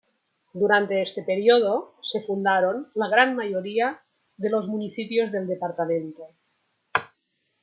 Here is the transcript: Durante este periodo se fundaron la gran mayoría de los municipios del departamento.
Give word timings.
Durante 0.61 1.03
este 1.03 1.21
periodo 1.21 1.93
se 2.01 2.21
fundaron 2.21 2.89
la 2.95 3.07
gran 3.07 3.35
mayoría 3.35 4.01
de 4.35 4.49
los 4.49 4.67
municipios 4.67 5.31
del 5.31 5.45
departamento. 5.45 6.23